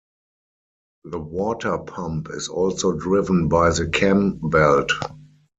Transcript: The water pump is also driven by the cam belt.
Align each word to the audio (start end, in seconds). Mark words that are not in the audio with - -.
The 1.03 1.19
water 1.19 1.77
pump 1.77 2.29
is 2.31 2.47
also 2.47 2.91
driven 2.93 3.49
by 3.49 3.69
the 3.69 3.87
cam 3.87 4.39
belt. 4.49 4.91